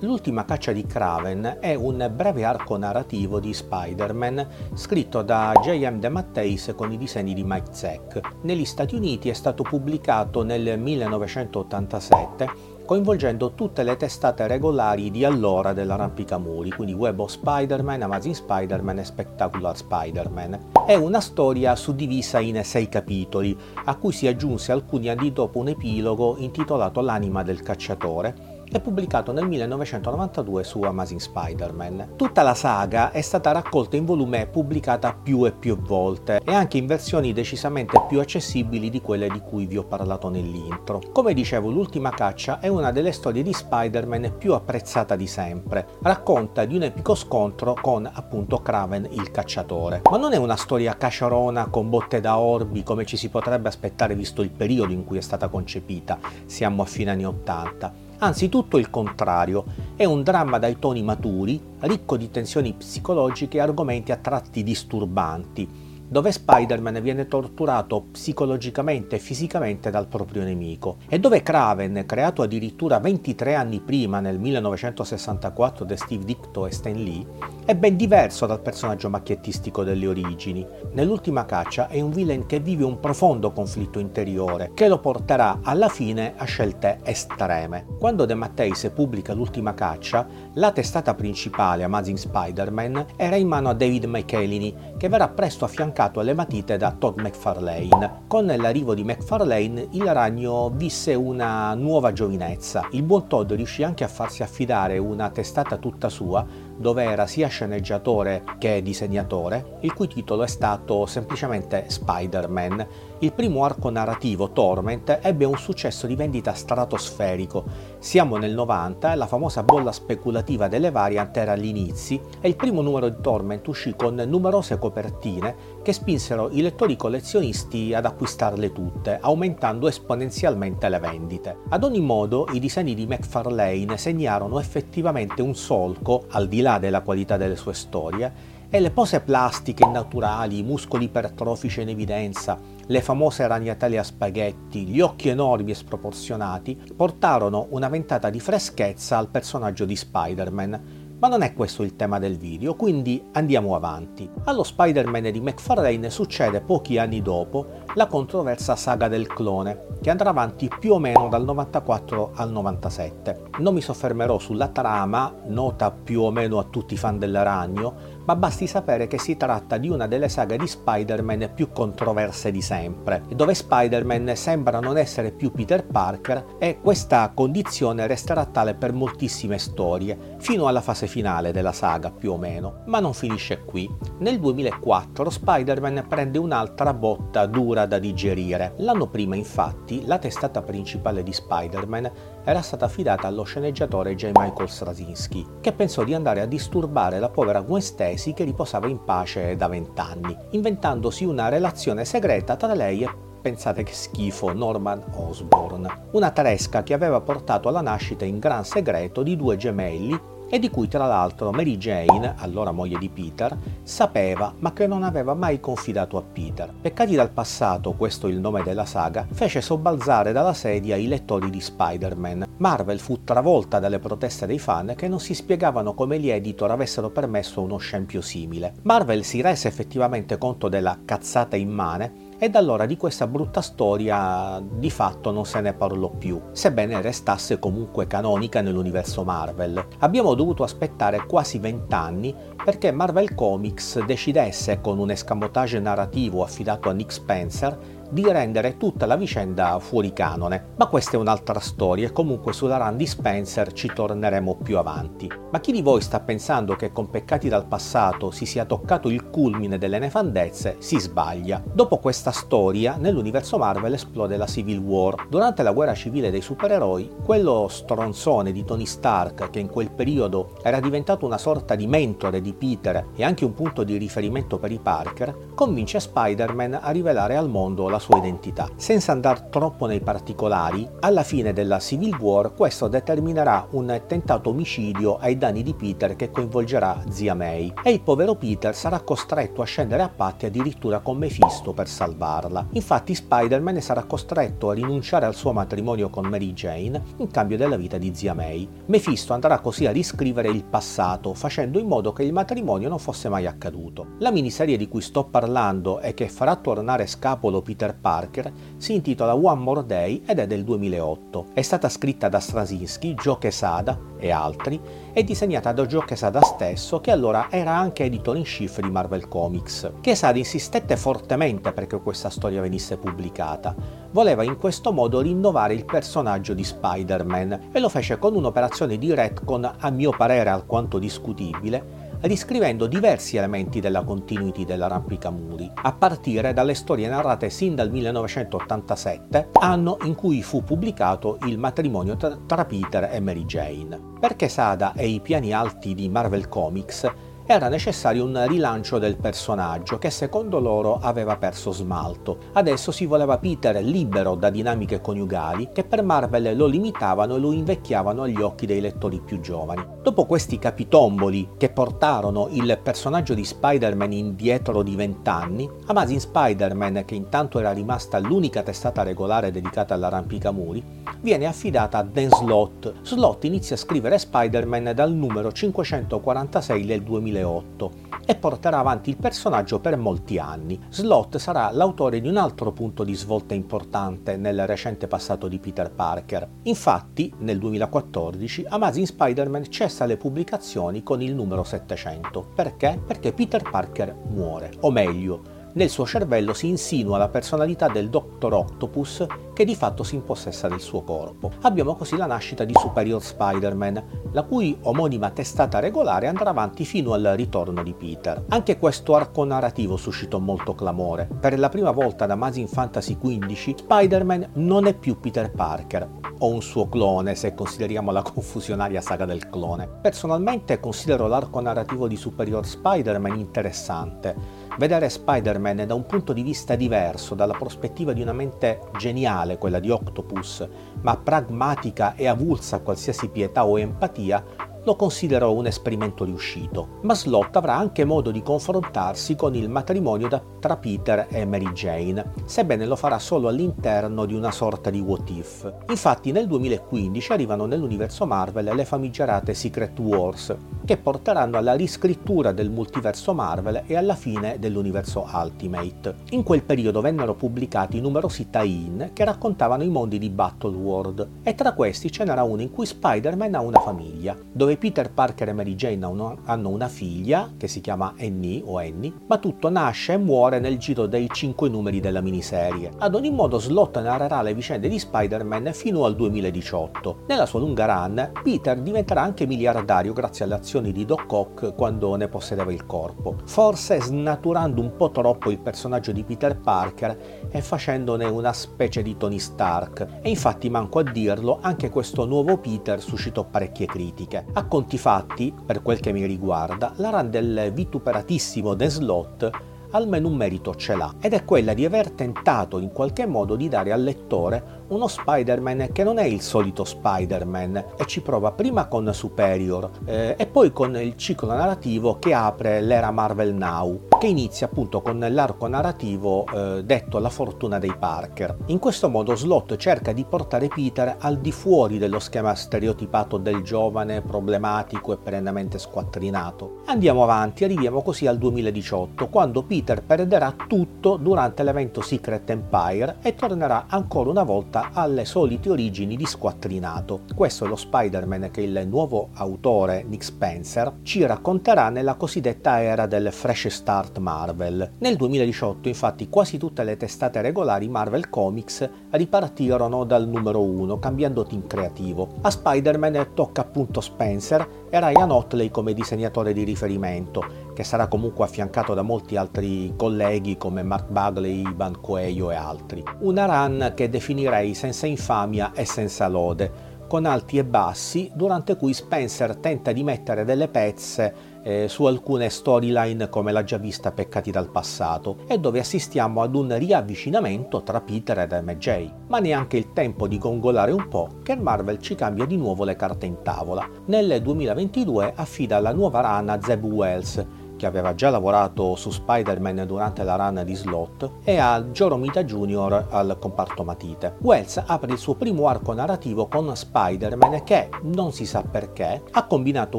L'ultima 0.00 0.44
caccia 0.44 0.72
di 0.72 0.86
Kraven 0.86 1.58
è 1.60 1.74
un 1.74 2.10
breve 2.14 2.44
arco 2.44 2.76
narrativo 2.76 3.40
di 3.40 3.52
Spider-Man 3.52 4.48
scritto 4.74 5.22
da 5.22 5.52
J.M. 5.60 5.98
De 5.98 6.08
Matteis 6.08 6.72
con 6.76 6.92
i 6.92 6.98
disegni 6.98 7.34
di 7.34 7.42
Mike 7.42 7.72
Zeck. 7.72 8.20
Negli 8.42 8.64
Stati 8.64 8.94
Uniti 8.94 9.28
è 9.28 9.32
stato 9.32 9.62
pubblicato 9.62 10.44
nel 10.44 10.78
1987 10.78 12.75
coinvolgendo 12.86 13.52
tutte 13.52 13.82
le 13.82 13.96
testate 13.96 14.46
regolari 14.46 15.10
di 15.10 15.24
allora 15.24 15.74
dell'arrampicamuri, 15.74 16.70
quindi 16.70 16.94
Web 16.94 17.18
of 17.18 17.30
Spider-Man, 17.30 18.00
Amazing 18.00 18.34
Spider-Man 18.34 19.00
e 19.00 19.04
Spectacular 19.04 19.76
Spider-Man. 19.76 20.58
È 20.86 20.94
una 20.94 21.20
storia 21.20 21.74
suddivisa 21.76 22.38
in 22.38 22.62
sei 22.64 22.88
capitoli, 22.88 23.54
a 23.84 23.96
cui 23.96 24.12
si 24.12 24.26
aggiunse 24.28 24.72
alcuni 24.72 25.10
anni 25.10 25.32
dopo 25.32 25.58
un 25.58 25.68
epilogo 25.68 26.36
intitolato 26.38 27.00
L'anima 27.00 27.42
del 27.42 27.60
cacciatore, 27.60 28.55
è 28.70 28.80
pubblicato 28.80 29.32
nel 29.32 29.46
1992 29.46 30.64
su 30.64 30.82
Amazing 30.82 31.20
Spider-Man. 31.20 32.08
Tutta 32.16 32.42
la 32.42 32.54
saga 32.54 33.10
è 33.10 33.20
stata 33.20 33.52
raccolta 33.52 33.96
in 33.96 34.04
volume 34.04 34.42
e 34.42 34.46
pubblicata 34.46 35.14
più 35.14 35.44
e 35.44 35.52
più 35.52 35.78
volte 35.78 36.40
e 36.44 36.52
anche 36.52 36.76
in 36.76 36.86
versioni 36.86 37.32
decisamente 37.32 38.02
più 38.08 38.20
accessibili 38.20 38.90
di 38.90 39.00
quelle 39.00 39.28
di 39.28 39.40
cui 39.40 39.66
vi 39.66 39.76
ho 39.76 39.84
parlato 39.84 40.28
nell'intro. 40.28 41.00
Come 41.12 41.34
dicevo, 41.34 41.70
l'ultima 41.70 42.10
caccia 42.10 42.60
è 42.60 42.68
una 42.68 42.92
delle 42.92 43.12
storie 43.12 43.42
di 43.42 43.52
Spider-Man 43.52 44.34
più 44.38 44.52
apprezzata 44.52 45.16
di 45.16 45.26
sempre. 45.26 45.86
Racconta 46.02 46.64
di 46.64 46.76
un 46.76 46.82
epico 46.82 47.14
scontro 47.14 47.76
con 47.80 48.08
appunto 48.10 48.58
Kraven 48.58 49.08
il 49.10 49.30
cacciatore. 49.30 50.02
Ma 50.10 50.16
non 50.16 50.32
è 50.32 50.36
una 50.36 50.56
storia 50.56 50.96
cacciarona 50.96 51.66
con 51.66 51.88
botte 51.88 52.20
da 52.20 52.38
orbi 52.38 52.82
come 52.82 53.04
ci 53.04 53.16
si 53.16 53.28
potrebbe 53.28 53.68
aspettare 53.68 54.14
visto 54.14 54.42
il 54.42 54.50
periodo 54.50 54.92
in 54.92 55.04
cui 55.04 55.18
è 55.18 55.22
stata 55.22 55.48
concepita. 55.48 56.18
Siamo 56.46 56.82
a 56.82 56.86
fine 56.86 57.10
anni 57.10 57.24
80 57.24 58.05
Anzi, 58.18 58.48
tutto 58.48 58.78
il 58.78 58.88
contrario, 58.88 59.64
è 59.94 60.04
un 60.04 60.22
dramma 60.22 60.58
dai 60.58 60.78
toni 60.78 61.02
maturi, 61.02 61.60
ricco 61.80 62.16
di 62.16 62.30
tensioni 62.30 62.72
psicologiche 62.72 63.58
e 63.58 63.60
argomenti 63.60 64.10
a 64.10 64.16
tratti 64.16 64.62
disturbanti, 64.62 65.85
dove 66.08 66.30
Spider-Man 66.30 67.00
viene 67.02 67.26
torturato 67.26 68.06
psicologicamente 68.12 69.16
e 69.16 69.18
fisicamente 69.18 69.90
dal 69.90 70.06
proprio 70.06 70.44
nemico, 70.44 70.98
e 71.08 71.18
dove 71.18 71.42
Kraven, 71.42 72.04
creato 72.06 72.42
addirittura 72.42 73.00
23 73.00 73.54
anni 73.54 73.80
prima 73.80 74.20
nel 74.20 74.38
1964 74.38 75.84
da 75.84 75.96
Steve 75.96 76.24
Ditko 76.24 76.66
e 76.66 76.70
Stan 76.70 76.94
Lee, 76.94 77.26
è 77.64 77.74
ben 77.74 77.96
diverso 77.96 78.46
dal 78.46 78.60
personaggio 78.60 79.10
macchiettistico 79.10 79.82
delle 79.82 80.06
origini. 80.06 80.64
Nell'ultima 80.92 81.44
caccia 81.44 81.88
è 81.88 82.00
un 82.00 82.10
villain 82.10 82.46
che 82.46 82.60
vive 82.60 82.84
un 82.84 83.00
profondo 83.00 83.50
conflitto 83.50 83.98
interiore, 83.98 84.70
che 84.74 84.86
lo 84.86 85.00
porterà 85.00 85.58
alla 85.62 85.88
fine 85.88 86.34
a 86.36 86.44
scelte 86.44 87.00
estreme. 87.02 87.84
Quando 87.98 88.24
De 88.24 88.34
Matteis 88.34 88.90
pubblica 88.94 89.34
l'ultima 89.34 89.74
caccia, 89.74 90.26
la 90.54 90.70
testata 90.70 91.14
principale, 91.14 91.82
Amazing 91.82 92.18
Spider-Man, 92.18 93.06
era 93.16 93.36
in 93.36 93.48
mano 93.48 93.68
a 93.68 93.74
David 93.74 94.04
McElhenney, 94.04 94.94
che 94.96 95.08
verrà 95.08 95.28
presto 95.28 95.64
affiancato 95.64 95.94
affiancato 95.96 96.20
alle 96.20 96.34
matite 96.34 96.76
da 96.76 96.92
Todd 96.92 97.18
McFarlane. 97.20 98.24
Con 98.26 98.44
l'arrivo 98.44 98.94
di 98.94 99.02
McFarlane 99.02 99.88
il 99.92 100.04
ragno 100.12 100.70
visse 100.74 101.14
una 101.14 101.72
nuova 101.74 102.12
giovinezza. 102.12 102.86
Il 102.90 103.02
buon 103.02 103.26
Todd 103.26 103.52
riuscì 103.52 103.82
anche 103.82 104.04
a 104.04 104.08
farsi 104.08 104.42
affidare 104.42 104.98
una 104.98 105.30
testata 105.30 105.78
tutta 105.78 106.10
sua 106.10 106.44
dove 106.76 107.04
era 107.04 107.26
sia 107.26 107.48
sceneggiatore 107.48 108.44
che 108.58 108.82
disegnatore, 108.82 109.78
il 109.80 109.94
cui 109.94 110.08
titolo 110.08 110.42
è 110.42 110.46
stato 110.46 111.06
semplicemente 111.06 111.84
Spider-Man. 111.88 112.86
Il 113.20 113.32
primo 113.32 113.64
arco 113.64 113.88
narrativo, 113.88 114.50
Torment, 114.50 115.20
ebbe 115.22 115.46
un 115.46 115.56
successo 115.56 116.06
di 116.06 116.14
vendita 116.14 116.52
stratosferico. 116.52 117.64
Siamo 117.98 118.36
nel 118.36 118.52
90 118.52 119.12
e 119.12 119.16
la 119.16 119.26
famosa 119.26 119.62
bolla 119.62 119.92
speculativa 119.92 120.68
delle 120.68 120.90
variant 120.90 121.34
era 121.36 121.52
agli 121.52 121.66
inizi 121.66 122.20
e 122.40 122.48
il 122.48 122.56
primo 122.56 122.82
numero 122.82 123.08
di 123.08 123.16
Torment 123.22 123.66
uscì 123.68 123.94
con 123.96 124.14
numerose 124.14 124.78
copertine 124.78 125.74
che 125.82 125.94
spinsero 125.94 126.50
i 126.50 126.60
lettori 126.60 126.96
collezionisti 126.96 127.94
ad 127.94 128.04
acquistarle 128.04 128.72
tutte, 128.72 129.18
aumentando 129.20 129.88
esponenzialmente 129.88 130.88
le 130.88 130.98
vendite. 130.98 131.58
Ad 131.70 131.84
ogni 131.84 132.00
modo, 132.00 132.46
i 132.52 132.58
disegni 132.58 132.94
di 132.94 133.06
McFarlane 133.06 133.96
segnarono 133.96 134.60
effettivamente 134.60 135.40
un 135.40 135.54
solco, 135.54 136.24
al 136.30 136.48
di 136.48 136.60
là 136.60 136.65
della 136.78 137.00
qualità 137.00 137.36
delle 137.36 137.56
sue 137.56 137.72
storie, 137.72 138.54
e 138.68 138.80
le 138.80 138.90
pose 138.90 139.20
plastiche 139.20 139.86
naturali, 139.86 140.58
i 140.58 140.62
muscoli 140.62 141.04
ipertrofici 141.04 141.82
in 141.82 141.88
evidenza, 141.88 142.58
le 142.86 143.00
famose 143.00 143.46
ragnatele 143.46 143.98
a 143.98 144.02
spaghetti, 144.02 144.86
gli 144.86 145.00
occhi 145.00 145.28
enormi 145.28 145.70
e 145.70 145.74
sproporzionati, 145.74 146.76
portarono 146.94 147.68
una 147.70 147.88
ventata 147.88 148.28
di 148.28 148.40
freschezza 148.40 149.18
al 149.18 149.28
personaggio 149.28 149.84
di 149.84 149.96
Spider-Man, 149.96 151.05
ma 151.18 151.28
non 151.28 151.42
è 151.42 151.54
questo 151.54 151.82
il 151.82 151.96
tema 151.96 152.18
del 152.18 152.36
video, 152.36 152.74
quindi 152.74 153.22
andiamo 153.32 153.74
avanti. 153.74 154.28
Allo 154.44 154.62
Spider-Man 154.62 155.30
di 155.30 155.40
McFarlane 155.40 156.10
succede 156.10 156.60
pochi 156.60 156.98
anni 156.98 157.22
dopo 157.22 157.84
la 157.94 158.06
controversa 158.06 158.76
saga 158.76 159.08
del 159.08 159.26
clone, 159.26 159.86
che 160.02 160.10
andrà 160.10 160.30
avanti 160.30 160.70
più 160.78 160.92
o 160.92 160.98
meno 160.98 161.28
dal 161.28 161.44
94 161.44 162.32
al 162.34 162.50
97. 162.50 163.42
Non 163.58 163.72
mi 163.72 163.80
soffermerò 163.80 164.38
sulla 164.38 164.68
trama, 164.68 165.34
nota 165.46 165.90
più 165.90 166.20
o 166.20 166.30
meno 166.30 166.58
a 166.58 166.64
tutti 166.64 166.94
i 166.94 166.98
fan 166.98 167.18
del 167.18 167.42
ragno, 167.42 168.15
ma 168.26 168.36
basti 168.36 168.66
sapere 168.66 169.06
che 169.06 169.18
si 169.18 169.36
tratta 169.36 169.78
di 169.78 169.88
una 169.88 170.06
delle 170.06 170.28
saghe 170.28 170.56
di 170.56 170.66
Spider-Man 170.66 171.50
più 171.54 171.70
controverse 171.72 172.50
di 172.50 172.60
sempre, 172.60 173.22
dove 173.34 173.54
Spider-Man 173.54 174.32
sembra 174.34 174.80
non 174.80 174.98
essere 174.98 175.30
più 175.30 175.50
Peter 175.52 175.86
Parker 175.86 176.56
e 176.58 176.78
questa 176.80 177.30
condizione 177.34 178.06
resterà 178.06 178.44
tale 178.44 178.74
per 178.74 178.92
moltissime 178.92 179.58
storie, 179.58 180.36
fino 180.38 180.66
alla 180.66 180.80
fase 180.80 181.06
finale 181.06 181.52
della 181.52 181.72
saga 181.72 182.10
più 182.10 182.32
o 182.32 182.36
meno. 182.36 182.82
Ma 182.86 183.00
non 183.00 183.14
finisce 183.14 183.64
qui. 183.64 183.88
Nel 184.18 184.38
2004 184.38 185.30
Spider-Man 185.30 186.04
prende 186.08 186.38
un'altra 186.38 186.92
botta 186.92 187.46
dura 187.46 187.86
da 187.86 187.98
digerire. 187.98 188.74
L'anno 188.78 189.06
prima 189.06 189.36
infatti 189.36 190.04
la 190.04 190.18
testata 190.18 190.62
principale 190.62 191.22
di 191.22 191.32
Spider-Man 191.32 192.10
era 192.46 192.62
stata 192.62 192.84
affidata 192.84 193.26
allo 193.26 193.42
sceneggiatore 193.42 194.14
J. 194.14 194.30
Michael 194.32 194.68
Straczynski, 194.68 195.44
che 195.60 195.72
pensò 195.72 196.04
di 196.04 196.14
andare 196.14 196.40
a 196.40 196.46
disturbare 196.46 197.18
la 197.18 197.28
povera 197.28 197.60
Gwen 197.60 197.82
Stacy 197.82 198.34
che 198.34 198.44
riposava 198.44 198.86
in 198.86 199.02
pace 199.02 199.56
da 199.56 199.66
vent'anni, 199.66 200.36
inventandosi 200.50 201.24
una 201.24 201.48
relazione 201.48 202.04
segreta 202.04 202.54
tra 202.54 202.72
lei 202.72 203.02
e 203.02 203.10
pensate 203.42 203.82
che 203.82 203.92
schifo, 203.92 204.52
Norman 204.52 205.02
Osborn, 205.16 205.88
una 206.12 206.30
tedesca 206.30 206.84
che 206.84 206.94
aveva 206.94 207.20
portato 207.20 207.68
alla 207.68 207.80
nascita 207.80 208.24
in 208.24 208.38
gran 208.38 208.64
segreto 208.64 209.24
di 209.24 209.34
due 209.34 209.56
gemelli 209.56 210.34
e 210.48 210.58
di 210.58 210.70
cui 210.70 210.88
tra 210.88 211.06
l'altro 211.06 211.50
Mary 211.50 211.76
Jane, 211.76 212.34
allora 212.38 212.70
moglie 212.70 212.98
di 212.98 213.08
Peter, 213.08 213.56
sapeva 213.82 214.54
ma 214.58 214.72
che 214.72 214.86
non 214.86 215.02
aveva 215.02 215.34
mai 215.34 215.60
confidato 215.60 216.16
a 216.16 216.22
Peter. 216.22 216.72
Peccati 216.80 217.14
dal 217.14 217.30
passato, 217.30 217.92
questo 217.92 218.26
è 218.26 218.30
il 218.30 218.40
nome 218.40 218.62
della 218.62 218.84
saga, 218.84 219.26
fece 219.30 219.60
sobbalzare 219.60 220.32
dalla 220.32 220.54
sedia 220.54 220.96
i 220.96 221.08
lettori 221.08 221.50
di 221.50 221.60
Spider-Man. 221.60 222.46
Marvel 222.58 223.00
fu 223.00 223.22
travolta 223.24 223.78
dalle 223.78 223.98
proteste 223.98 224.46
dei 224.46 224.58
fan 224.58 224.94
che 224.96 225.08
non 225.08 225.20
si 225.20 225.34
spiegavano 225.34 225.94
come 225.94 226.18
gli 226.18 226.30
editor 226.30 226.70
avessero 226.70 227.10
permesso 227.10 227.60
uno 227.60 227.76
scempio 227.76 228.20
simile. 228.20 228.74
Marvel 228.82 229.24
si 229.24 229.40
rese 229.40 229.68
effettivamente 229.68 230.38
conto 230.38 230.68
della 230.68 230.98
cazzata 231.04 231.56
immane 231.56 232.24
e 232.38 232.48
da 232.50 232.58
allora 232.58 232.86
di 232.86 232.96
questa 232.96 233.26
brutta 233.26 233.60
storia 233.60 234.62
di 234.62 234.90
fatto 234.90 235.30
non 235.30 235.46
se 235.46 235.60
ne 235.60 235.72
parlò 235.72 236.10
più, 236.10 236.40
sebbene 236.52 237.00
restasse 237.00 237.58
comunque 237.58 238.06
canonica 238.06 238.60
nell'universo 238.60 239.24
Marvel. 239.24 239.86
Abbiamo 239.98 240.34
dovuto 240.34 240.62
aspettare 240.62 241.24
quasi 241.26 241.58
vent'anni 241.58 242.34
perché 242.62 242.90
Marvel 242.90 243.34
Comics 243.34 244.04
decidesse 244.04 244.80
con 244.80 244.98
un 244.98 245.10
escamotage 245.10 245.80
narrativo 245.80 246.42
affidato 246.42 246.88
a 246.88 246.92
Nick 246.92 247.12
Spencer 247.12 247.95
di 248.10 248.24
rendere 248.30 248.76
tutta 248.76 249.06
la 249.06 249.16
vicenda 249.16 249.78
fuori 249.78 250.12
canone. 250.12 250.74
Ma 250.76 250.86
questa 250.86 251.16
è 251.16 251.20
un'altra 251.20 251.60
storia 251.60 252.06
e 252.06 252.12
comunque 252.12 252.52
sulla 252.52 252.76
run 252.76 252.96
di 252.96 253.06
Spencer 253.06 253.72
ci 253.72 253.90
torneremo 253.92 254.56
più 254.62 254.78
avanti. 254.78 255.30
Ma 255.50 255.60
chi 255.60 255.72
di 255.72 255.82
voi 255.82 256.00
sta 256.00 256.20
pensando 256.20 256.76
che 256.76 256.92
con 256.92 257.10
Peccati 257.10 257.48
dal 257.48 257.66
passato 257.66 258.30
si 258.30 258.46
sia 258.46 258.64
toccato 258.64 259.08
il 259.08 259.30
culmine 259.30 259.78
delle 259.78 259.98
nefandezze 259.98 260.76
si 260.78 260.98
sbaglia. 260.98 261.62
Dopo 261.72 261.98
questa 261.98 262.30
storia, 262.30 262.96
nell'universo 262.98 263.58
Marvel 263.58 263.94
esplode 263.94 264.36
la 264.36 264.46
Civil 264.46 264.78
War. 264.78 265.26
Durante 265.28 265.62
la 265.62 265.72
guerra 265.72 265.94
civile 265.94 266.30
dei 266.30 266.40
supereroi, 266.40 267.10
quello 267.24 267.68
stronzone 267.68 268.52
di 268.52 268.64
Tony 268.64 268.86
Stark, 268.86 269.50
che 269.50 269.58
in 269.58 269.68
quel 269.68 269.90
periodo 269.90 270.52
era 270.62 270.80
diventato 270.80 271.26
una 271.26 271.38
sorta 271.38 271.74
di 271.74 271.86
mentore 271.86 272.40
di 272.40 272.52
Peter 272.52 273.08
e 273.14 273.24
anche 273.24 273.44
un 273.44 273.54
punto 273.54 273.84
di 273.84 273.96
riferimento 273.96 274.58
per 274.58 274.72
i 274.72 274.78
Parker, 274.78 275.52
convince 275.54 276.00
Spider-Man 276.00 276.78
a 276.80 276.90
rivelare 276.90 277.36
al 277.36 277.48
mondo 277.48 277.88
la 277.88 277.95
la 277.96 277.98
sua 277.98 278.18
identità. 278.18 278.68
Senza 278.76 279.12
andare 279.12 279.48
troppo 279.50 279.86
nei 279.86 280.00
particolari, 280.00 280.88
alla 281.00 281.22
fine 281.22 281.52
della 281.52 281.78
Civil 281.78 282.14
War 282.16 282.54
questo 282.54 282.88
determinerà 282.88 283.66
un 283.70 284.02
tentato 284.06 284.50
omicidio 284.50 285.16
ai 285.16 285.38
danni 285.38 285.62
di 285.62 285.74
Peter 285.74 286.14
che 286.14 286.30
coinvolgerà 286.30 287.02
zia 287.08 287.34
May 287.34 287.72
e 287.82 287.90
il 287.90 288.00
povero 288.00 288.34
Peter 288.34 288.74
sarà 288.74 289.00
costretto 289.00 289.62
a 289.62 289.64
scendere 289.64 290.02
a 290.02 290.10
patti 290.14 290.46
addirittura 290.46 291.00
con 291.00 291.16
Mephisto 291.16 291.72
per 291.72 291.88
salvarla. 291.88 292.66
Infatti 292.72 293.14
Spider-Man 293.14 293.80
sarà 293.80 294.04
costretto 294.04 294.70
a 294.70 294.74
rinunciare 294.74 295.24
al 295.26 295.34
suo 295.34 295.52
matrimonio 295.52 296.10
con 296.10 296.26
Mary 296.26 296.52
Jane 296.52 297.02
in 297.16 297.30
cambio 297.30 297.56
della 297.56 297.76
vita 297.76 297.96
di 297.96 298.14
zia 298.14 298.34
May. 298.34 298.68
Mephisto 298.86 299.32
andrà 299.32 299.58
così 299.60 299.86
a 299.86 299.92
riscrivere 299.92 300.48
il 300.48 300.64
passato 300.64 301.32
facendo 301.32 301.78
in 301.78 301.86
modo 301.86 302.12
che 302.12 302.22
il 302.22 302.32
matrimonio 302.32 302.88
non 302.88 302.98
fosse 302.98 303.28
mai 303.28 303.46
accaduto. 303.46 304.06
La 304.18 304.30
miniserie 304.30 304.76
di 304.76 304.88
cui 304.88 305.00
sto 305.00 305.24
parlando 305.24 306.00
e 306.00 306.12
che 306.12 306.28
farà 306.28 306.56
tornare 306.56 307.06
scapolo 307.06 307.62
Peter 307.62 307.85
Peter 307.86 307.94
Parker 307.94 308.52
si 308.76 308.94
intitola 308.94 309.34
One 309.34 309.62
More 309.62 309.86
Day 309.86 310.22
ed 310.26 310.38
è 310.38 310.46
del 310.46 310.64
2008. 310.64 311.46
È 311.52 311.62
stata 311.62 311.88
scritta 311.88 312.28
da 312.28 312.40
Straczynski, 312.40 313.14
Joe 313.14 313.36
Quesada 313.38 313.98
e 314.18 314.30
altri 314.30 314.80
e 315.12 315.22
disegnata 315.22 315.72
da 315.72 315.86
Joe 315.86 316.04
Quesada 316.04 316.40
stesso 316.40 317.00
che 317.00 317.10
allora 317.10 317.48
era 317.50 317.76
anche 317.76 318.04
editor 318.04 318.36
in 318.36 318.42
chief 318.42 318.80
di 318.80 318.90
Marvel 318.90 319.28
Comics. 319.28 319.92
Quesada 320.02 320.38
insistette 320.38 320.96
fortemente 320.96 321.72
perché 321.72 322.00
questa 322.00 322.30
storia 322.30 322.60
venisse 322.60 322.96
pubblicata. 322.96 323.74
Voleva 324.10 324.42
in 324.42 324.56
questo 324.56 324.92
modo 324.92 325.20
rinnovare 325.20 325.74
il 325.74 325.84
personaggio 325.84 326.54
di 326.54 326.64
Spider-Man 326.64 327.68
e 327.72 327.80
lo 327.80 327.88
fece 327.88 328.18
con 328.18 328.34
un'operazione 328.34 328.98
di 328.98 329.14
retcon 329.14 329.70
a 329.78 329.90
mio 329.90 330.10
parere 330.10 330.50
alquanto 330.50 330.98
discutibile 330.98 332.05
riscrivendo 332.22 332.86
diversi 332.86 333.36
elementi 333.36 333.80
della 333.80 334.02
continuity 334.02 334.64
dell'arrampicamuri, 334.64 335.70
a 335.74 335.92
partire 335.92 336.52
dalle 336.52 336.74
storie 336.74 337.08
narrate 337.08 337.50
sin 337.50 337.74
dal 337.74 337.90
1987, 337.90 339.50
anno 339.60 339.98
in 340.02 340.14
cui 340.14 340.42
fu 340.42 340.62
pubblicato 340.64 341.38
il 341.46 341.58
matrimonio 341.58 342.16
tra 342.16 342.64
Peter 342.64 343.08
e 343.12 343.20
Mary 343.20 343.44
Jane. 343.44 344.14
Perché 344.18 344.48
Sada 344.48 344.92
e 344.94 345.06
i 345.08 345.20
piani 345.20 345.52
alti 345.52 345.94
di 345.94 346.08
Marvel 346.08 346.48
Comics 346.48 347.10
era 347.48 347.68
necessario 347.68 348.24
un 348.24 348.44
rilancio 348.48 348.98
del 348.98 349.16
personaggio 349.16 349.98
che 349.98 350.10
secondo 350.10 350.58
loro 350.58 350.98
aveva 351.00 351.36
perso 351.36 351.70
smalto. 351.70 352.38
Adesso 352.54 352.90
si 352.90 353.06
voleva 353.06 353.38
Peter 353.38 353.80
libero 353.84 354.34
da 354.34 354.50
dinamiche 354.50 355.00
coniugali 355.00 355.68
che 355.72 355.84
per 355.84 356.02
Marvel 356.02 356.56
lo 356.56 356.66
limitavano 356.66 357.36
e 357.36 357.38
lo 357.38 357.52
invecchiavano 357.52 358.22
agli 358.22 358.40
occhi 358.40 358.66
dei 358.66 358.80
lettori 358.80 359.20
più 359.24 359.38
giovani. 359.38 359.84
Dopo 360.02 360.26
questi 360.26 360.58
capitomboli 360.58 361.50
che 361.56 361.68
portarono 361.68 362.48
il 362.50 362.80
personaggio 362.82 363.34
di 363.34 363.44
Spider-Man 363.44 364.10
indietro 364.10 364.82
di 364.82 364.96
vent'anni, 364.96 365.70
Amazing 365.86 366.18
Spider-Man, 366.18 367.04
che 367.06 367.14
intanto 367.14 367.60
era 367.60 367.70
rimasta 367.70 368.18
l'unica 368.18 368.64
testata 368.64 369.04
regolare 369.04 369.52
dedicata 369.52 369.94
all'arrampicamuri, 369.94 370.82
viene 371.20 371.46
affidata 371.46 371.98
a 371.98 372.02
Dan 372.02 372.28
Slott. 372.30 372.92
Slott 373.02 373.44
inizia 373.44 373.76
a 373.76 373.78
scrivere 373.78 374.18
Spider-Man 374.18 374.90
dal 374.96 375.12
numero 375.12 375.52
546 375.52 376.84
del 376.84 377.02
2000 377.02 377.34
2008 377.36 378.04
e 378.26 378.34
porterà 378.34 378.78
avanti 378.78 379.10
il 379.10 379.16
personaggio 379.16 379.78
per 379.78 379.96
molti 379.96 380.38
anni. 380.38 380.80
Slot 380.88 381.36
sarà 381.36 381.70
l'autore 381.70 382.20
di 382.20 382.28
un 382.28 382.36
altro 382.36 382.72
punto 382.72 383.04
di 383.04 383.14
svolta 383.14 383.54
importante 383.54 384.36
nel 384.36 384.66
recente 384.66 385.06
passato 385.06 385.46
di 385.46 385.58
Peter 385.58 385.90
Parker. 385.90 386.48
Infatti, 386.62 387.32
nel 387.38 387.58
2014, 387.58 388.64
Amazing 388.68 389.06
Spider-Man 389.06 389.70
cessa 389.70 390.06
le 390.06 390.16
pubblicazioni 390.16 391.02
con 391.02 391.22
il 391.22 391.34
numero 391.34 391.62
700. 391.62 392.48
Perché? 392.54 393.00
Perché 393.04 393.32
Peter 393.32 393.62
Parker 393.62 394.14
muore, 394.28 394.72
o 394.80 394.90
meglio, 394.90 395.55
nel 395.76 395.90
suo 395.90 396.06
cervello 396.06 396.54
si 396.54 396.68
insinua 396.68 397.18
la 397.18 397.28
personalità 397.28 397.88
del 397.88 398.08
Dr. 398.08 398.52
Octopus 398.52 399.26
che 399.52 399.64
di 399.64 399.74
fatto 399.74 400.02
si 400.02 400.14
impossessa 400.14 400.68
del 400.68 400.80
suo 400.80 401.02
corpo. 401.02 401.52
Abbiamo 401.62 401.94
così 401.96 402.16
la 402.16 402.26
nascita 402.26 402.64
di 402.64 402.74
Superior 402.74 403.22
Spider-Man, 403.22 404.30
la 404.32 404.42
cui 404.42 404.76
omonima 404.82 405.30
testata 405.30 405.78
regolare 405.78 406.26
andrà 406.26 406.50
avanti 406.50 406.84
fino 406.84 407.12
al 407.12 407.32
ritorno 407.36 407.82
di 407.82 407.94
Peter. 407.94 408.44
Anche 408.48 408.78
questo 408.78 409.14
arco 409.14 409.44
narrativo 409.44 409.96
suscitò 409.96 410.38
molto 410.38 410.74
clamore. 410.74 411.28
Per 411.40 411.58
la 411.58 411.68
prima 411.68 411.90
volta 411.90 412.26
da 412.26 412.34
Amazing 412.34 412.68
Fantasy 412.68 413.18
XV, 413.18 413.76
Spider-Man 413.76 414.50
non 414.54 414.86
è 414.86 414.94
più 414.94 415.20
Peter 415.20 415.50
Parker, 415.50 416.08
o 416.38 416.48
un 416.48 416.60
suo 416.60 416.88
clone 416.88 417.34
se 417.34 417.54
consideriamo 417.54 418.10
la 418.10 418.22
confusionaria 418.22 419.00
saga 419.00 419.24
del 419.24 419.48
clone. 419.48 419.88
Personalmente 420.02 420.80
considero 420.80 421.26
l'arco 421.26 421.60
narrativo 421.60 422.08
di 422.08 422.16
Superior 422.16 422.66
Spider-Man 422.66 423.38
interessante. 423.38 424.65
Vedere 424.78 425.08
Spider-Man 425.08 425.84
da 425.86 425.94
un 425.94 426.04
punto 426.04 426.34
di 426.34 426.42
vista 426.42 426.74
diverso, 426.74 427.34
dalla 427.34 427.54
prospettiva 427.54 428.12
di 428.12 428.20
una 428.20 428.34
mente 428.34 428.80
geniale, 428.98 429.56
quella 429.56 429.78
di 429.78 429.88
Octopus, 429.88 430.68
ma 431.00 431.16
pragmatica 431.16 432.14
e 432.14 432.26
avulsa 432.26 432.76
a 432.76 432.80
qualsiasi 432.80 433.28
pietà 433.28 433.64
o 433.64 433.78
empatia, 433.78 434.44
lo 434.84 434.94
considero 434.94 435.52
un 435.52 435.66
esperimento 435.66 436.24
riuscito, 436.24 437.00
ma 437.02 437.14
Slot 437.14 437.56
avrà 437.56 437.74
anche 437.74 438.04
modo 438.04 438.30
di 438.30 438.40
confrontarsi 438.40 439.34
con 439.34 439.54
il 439.56 439.68
matrimonio 439.68 440.28
tra 440.60 440.76
Peter 440.76 441.26
e 441.28 441.44
Mary 441.44 441.72
Jane, 441.72 442.34
sebbene 442.44 442.86
lo 442.86 442.94
farà 442.94 443.18
solo 443.18 443.48
all'interno 443.48 444.26
di 444.26 444.34
una 444.34 444.52
sorta 444.52 444.90
di 444.90 445.00
what 445.00 445.28
if. 445.30 445.72
Infatti 445.88 446.30
nel 446.30 446.46
2015 446.46 447.32
arrivano 447.32 447.66
nell'universo 447.66 448.26
Marvel 448.26 448.72
le 448.74 448.84
famigerate 448.84 449.54
Secret 449.54 449.98
Wars, 449.98 450.54
che 450.86 450.96
porteranno 450.96 451.58
alla 451.58 451.74
riscrittura 451.74 452.52
del 452.52 452.70
multiverso 452.70 453.34
Marvel 453.34 453.82
e 453.86 453.96
alla 453.96 454.14
fine 454.14 454.56
dell'universo 454.58 455.26
Ultimate. 455.30 456.14
In 456.30 456.42
quel 456.42 456.62
periodo 456.62 457.02
vennero 457.02 457.34
pubblicati 457.34 458.00
numerosi 458.00 458.48
tie-in 458.48 459.10
che 459.12 459.24
raccontavano 459.24 459.82
i 459.82 459.88
mondi 459.88 460.18
di 460.18 460.30
Battle 460.30 460.76
World, 460.76 461.28
e 461.42 461.54
tra 461.54 461.72
questi 461.72 462.10
ce 462.10 462.24
n'era 462.24 462.44
uno 462.44 462.62
in 462.62 462.70
cui 462.70 462.86
Spider-Man 462.86 463.54
ha 463.54 463.60
una 463.60 463.80
famiglia, 463.80 464.36
dove 464.50 464.76
Peter 464.76 465.10
Parker 465.10 465.48
e 465.48 465.52
Mary 465.52 465.74
Jane 465.74 466.04
hanno 466.06 466.68
una 466.68 466.88
figlia 466.88 467.50
che 467.56 467.66
si 467.66 467.80
chiama 467.80 468.14
Annie 468.18 468.62
o 468.64 468.78
Annie, 468.78 469.12
ma 469.26 469.38
tutto 469.38 469.68
nasce 469.68 470.12
e 470.12 470.18
muore 470.18 470.60
nel 470.60 470.78
giro 470.78 471.06
dei 471.06 471.28
cinque 471.32 471.68
numeri 471.68 471.98
della 471.98 472.20
miniserie. 472.20 472.92
Ad 472.98 473.16
ogni 473.16 473.32
modo 473.32 473.58
Slot 473.58 474.00
narrerà 474.00 474.40
le 474.42 474.54
vicende 474.54 474.88
di 474.88 475.00
Spider-Man 475.00 475.70
fino 475.72 476.04
al 476.04 476.14
2018. 476.14 477.24
Nella 477.26 477.46
sua 477.46 477.58
lunga 477.58 477.86
run, 477.86 478.30
Peter 478.40 478.78
diventerà 478.78 479.22
anche 479.22 479.46
miliardario 479.46 480.12
grazie 480.12 480.44
alle 480.44 480.54
azioni 480.76 480.92
di 480.92 481.04
Doc 481.04 481.32
Ock 481.32 481.74
quando 481.74 482.14
ne 482.16 482.28
possedeva 482.28 482.72
il 482.72 482.84
corpo, 482.84 483.36
forse 483.44 484.00
snaturando 484.00 484.80
un 484.80 484.94
po' 484.96 485.10
troppo 485.10 485.50
il 485.50 485.58
personaggio 485.58 486.12
di 486.12 486.22
Peter 486.22 486.58
Parker 486.58 487.48
e 487.50 487.62
facendone 487.62 488.26
una 488.26 488.52
specie 488.52 489.02
di 489.02 489.16
Tony 489.16 489.38
Stark. 489.38 490.18
E 490.20 490.28
infatti 490.28 490.68
manco 490.68 490.98
a 490.98 491.02
dirlo, 491.02 491.58
anche 491.62 491.88
questo 491.88 492.26
nuovo 492.26 492.58
Peter 492.58 493.00
suscitò 493.00 493.44
parecchie 493.44 493.86
critiche. 493.86 494.44
A 494.52 494.66
conti 494.66 494.98
fatti, 494.98 495.54
per 495.64 495.80
quel 495.82 496.00
che 496.00 496.12
mi 496.12 496.26
riguarda, 496.26 496.92
la 496.96 497.10
run 497.10 497.30
del 497.30 497.70
vituperatissimo 497.72 498.76
The 498.76 498.88
Slot 498.90 499.50
almeno 499.96 500.28
un 500.28 500.36
merito 500.36 500.74
ce 500.74 500.94
l'ha, 500.94 501.14
ed 501.20 501.32
è 501.32 501.44
quella 501.44 501.74
di 501.74 501.84
aver 501.84 502.10
tentato 502.10 502.78
in 502.78 502.92
qualche 502.92 503.26
modo 503.26 503.56
di 503.56 503.68
dare 503.68 503.92
al 503.92 504.02
lettore 504.02 504.84
uno 504.88 505.08
Spider-Man 505.08 505.88
che 505.92 506.04
non 506.04 506.18
è 506.18 506.24
il 506.24 506.40
solito 506.40 506.84
Spider-Man 506.84 507.84
e 507.96 508.04
ci 508.06 508.20
prova 508.20 508.52
prima 508.52 508.86
con 508.86 509.12
Superior 509.12 509.90
eh, 510.04 510.34
e 510.38 510.46
poi 510.46 510.72
con 510.72 510.96
il 510.96 511.16
ciclo 511.16 511.48
narrativo 511.48 512.18
che 512.18 512.32
apre 512.32 512.80
l'era 512.80 513.10
Marvel 513.10 513.54
Now, 513.54 514.02
che 514.18 514.26
inizia 514.28 514.66
appunto 514.66 515.02
con 515.02 515.24
l'arco 515.28 515.66
narrativo 515.66 516.46
eh, 516.46 516.84
detto 516.84 517.18
La 517.18 517.28
fortuna 517.28 517.78
dei 517.78 517.94
Parker. 517.98 518.56
In 518.66 518.78
questo 518.78 519.10
modo 519.10 519.34
Slot 519.34 519.76
cerca 519.76 520.12
di 520.12 520.24
portare 520.24 520.68
Peter 520.68 521.16
al 521.18 521.38
di 521.38 521.52
fuori 521.52 521.98
dello 521.98 522.18
schema 522.18 522.54
stereotipato 522.54 523.36
del 523.36 523.62
giovane 523.62 524.22
problematico 524.22 525.12
e 525.12 525.18
perennemente 525.18 525.78
squattrinato. 525.78 526.82
Andiamo 526.86 527.22
avanti, 527.22 527.64
arriviamo 527.64 528.00
così 528.02 528.26
al 528.26 528.38
2018, 528.38 529.28
quando 529.28 529.62
Peter 529.62 530.02
perderà 530.02 530.54
tutto 530.66 531.16
durante 531.16 531.62
l'evento 531.62 532.00
Secret 532.00 532.48
Empire 532.48 533.16
e 533.20 533.34
tornerà 533.34 533.84
ancora 533.88 534.30
una 534.30 534.44
volta 534.44 534.90
alle 534.92 535.24
solite 535.26 535.68
origini 535.68 536.16
di 536.16 536.24
squattrinato. 536.24 537.20
Questo 537.34 537.66
è 537.66 537.68
lo 537.68 537.76
Spider-Man 537.76 538.48
che 538.50 538.62
il 538.62 538.86
nuovo 538.86 539.28
autore 539.34 540.04
Nick 540.06 540.24
Spencer 540.24 540.94
ci 541.02 541.24
racconterà 541.26 541.90
nella 541.90 542.14
cosiddetta 542.14 542.80
era 542.82 543.06
del 543.06 543.30
Fresh 543.30 543.68
Start 543.68 544.05
Marvel. 544.18 544.92
Nel 544.98 545.16
2018 545.16 545.88
infatti 545.88 546.28
quasi 546.28 546.58
tutte 546.58 546.84
le 546.84 546.96
testate 546.96 547.40
regolari 547.40 547.88
Marvel 547.88 548.28
Comics 548.28 548.88
ripartirono 549.10 550.04
dal 550.04 550.28
numero 550.28 550.62
1 550.62 550.98
cambiando 550.98 551.44
team 551.44 551.66
creativo. 551.66 552.28
A 552.42 552.50
Spider-Man 552.50 553.28
tocca 553.34 553.62
appunto 553.62 554.00
Spencer 554.00 554.84
e 554.90 555.00
Ryan 555.00 555.30
Otley 555.30 555.70
come 555.70 555.94
disegnatore 555.94 556.52
di 556.52 556.64
riferimento 556.64 557.64
che 557.74 557.84
sarà 557.84 558.06
comunque 558.06 558.44
affiancato 558.44 558.94
da 558.94 559.02
molti 559.02 559.36
altri 559.36 559.92
colleghi 559.96 560.56
come 560.56 560.82
Mark 560.82 561.08
Bagley, 561.08 561.60
Ivan 561.60 562.00
Coelho 562.00 562.50
e 562.50 562.54
altri. 562.54 563.04
Una 563.20 563.44
run 563.44 563.92
che 563.94 564.08
definirei 564.08 564.74
senza 564.74 565.06
infamia 565.06 565.72
e 565.74 565.84
senza 565.84 566.26
lode, 566.26 566.94
con 567.06 567.24
alti 567.24 567.58
e 567.58 567.64
bassi, 567.64 568.30
durante 568.34 568.76
cui 568.76 568.92
Spencer 568.92 569.56
tenta 569.56 569.92
di 569.92 570.02
mettere 570.02 570.44
delle 570.44 570.68
pezze 570.68 571.54
eh, 571.66 571.88
su 571.88 572.04
alcune 572.04 572.48
storyline 572.48 573.28
come 573.28 573.50
l'ha 573.50 573.64
già 573.64 573.76
vista 573.76 574.12
Peccati 574.12 574.52
dal 574.52 574.70
passato 574.70 575.38
e 575.48 575.58
dove 575.58 575.80
assistiamo 575.80 576.40
ad 576.40 576.54
un 576.54 576.78
riavvicinamento 576.78 577.82
tra 577.82 578.00
Peter 578.00 578.38
ed 578.38 578.52
MJ. 578.52 579.10
Ma 579.26 579.40
neanche 579.40 579.76
il 579.76 579.92
tempo 579.92 580.28
di 580.28 580.38
gongolare 580.38 580.92
un 580.92 581.08
po' 581.08 581.40
che 581.42 581.56
Marvel 581.56 581.98
ci 581.98 582.14
cambia 582.14 582.46
di 582.46 582.56
nuovo 582.56 582.84
le 582.84 582.94
carte 582.94 583.26
in 583.26 583.42
tavola. 583.42 583.88
Nel 584.06 584.40
2022 584.40 585.32
affida 585.34 585.80
la 585.80 585.92
nuova 585.92 586.20
run 586.20 586.50
a 586.50 586.60
Zeb 586.62 586.84
Wells 586.84 587.44
che 587.76 587.86
aveva 587.86 588.14
già 588.14 588.30
lavorato 588.30 588.94
su 588.96 589.10
Spider-Man 589.10 589.84
durante 589.86 590.24
la 590.24 590.36
run 590.36 590.62
di 590.64 590.74
Slot, 590.74 591.30
e 591.44 591.58
a 591.58 591.82
Joromita 591.82 592.44
Jr. 592.44 593.06
al 593.10 593.36
comparto 593.38 593.84
matite. 593.84 594.36
Wells 594.40 594.82
apre 594.84 595.12
il 595.12 595.18
suo 595.18 595.34
primo 595.34 595.68
arco 595.68 595.92
narrativo 595.92 596.48
con 596.48 596.74
Spider-Man 596.74 597.62
che, 597.64 597.88
non 598.02 598.32
si 598.32 598.46
sa 598.46 598.62
perché, 598.62 599.22
ha 599.30 599.46
combinato 599.46 599.98